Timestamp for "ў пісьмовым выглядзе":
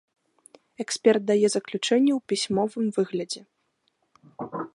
2.15-3.41